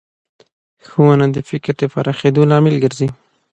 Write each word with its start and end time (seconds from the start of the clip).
ښوونه 0.87 1.25
د 1.35 1.37
فکر 1.49 1.73
پراخېدو 1.93 2.41
لامل 2.51 2.75
ګرځي 2.83 3.07